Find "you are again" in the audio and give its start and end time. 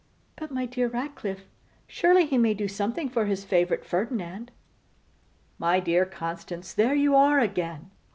6.95-7.91